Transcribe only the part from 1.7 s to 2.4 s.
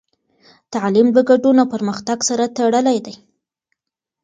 پرمختګ